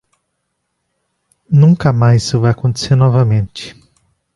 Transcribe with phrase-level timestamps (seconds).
[1.47, 3.75] Nunca mais isso vai acontecer novamente.